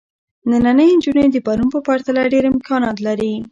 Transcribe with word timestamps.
نننۍ 0.49 0.89
نجونې 0.97 1.25
د 1.31 1.35
پرون 1.45 1.67
په 1.73 1.79
پرتله 1.87 2.21
ډېر 2.33 2.43
امکانات 2.53 2.97
لري. 3.07 3.33